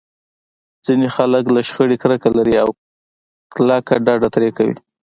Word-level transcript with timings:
ځينې 0.85 1.07
خلک 1.15 1.43
له 1.55 1.61
شخړې 1.67 1.97
کرکه 2.03 2.29
لري 2.37 2.55
او 2.63 2.69
کلکه 3.55 3.93
ډډه 4.05 4.29
ترې 4.35 4.49
کوي. 4.57 4.75